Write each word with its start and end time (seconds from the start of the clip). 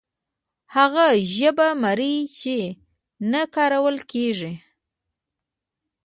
هغه 0.75 1.05
ژبه 1.35 1.67
مري 1.83 2.15
چې 2.39 2.57
نه 3.31 3.41
کارول 3.55 3.97
کیږي. 4.11 4.53